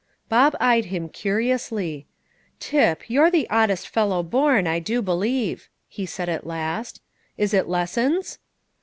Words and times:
Bob 0.29 0.55
eyed 0.59 0.85
him 0.85 1.07
curiously. 1.07 2.07
"Tip, 2.59 3.07
you're 3.07 3.29
the 3.29 3.47
oddest 3.51 3.87
fellow 3.87 4.23
born, 4.23 4.65
I 4.65 4.79
do 4.79 4.99
believe," 4.99 5.69
he 5.87 6.07
said 6.07 6.27
at 6.27 6.47
last 6.47 7.01
"Is 7.37 7.53
it 7.53 7.67
lessons?" 7.69 8.39